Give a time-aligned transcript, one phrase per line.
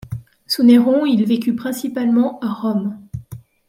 [0.47, 2.97] Sous Néron, il vécut principalement à Rome.